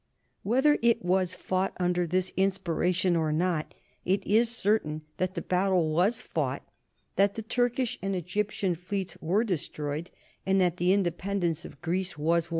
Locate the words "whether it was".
0.41-1.35